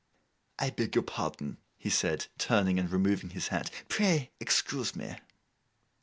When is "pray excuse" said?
3.87-4.95